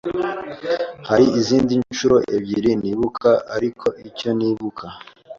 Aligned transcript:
hari 1.09 1.25
izindi 1.39 1.73
ncuro 1.83 2.17
ebyiri 2.35 2.71
ntibuka 2.81 3.29
ariko 3.55 3.87
icyo 4.07 4.29
nibuka 4.37 4.85